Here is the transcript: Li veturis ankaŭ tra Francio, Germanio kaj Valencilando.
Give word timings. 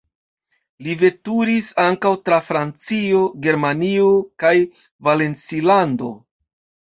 Li 0.85 0.93
veturis 1.01 1.67
ankaŭ 1.83 2.13
tra 2.29 2.39
Francio, 2.47 3.19
Germanio 3.47 4.09
kaj 4.45 4.53
Valencilando. 5.09 6.09